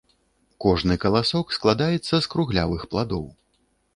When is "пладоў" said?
2.95-3.25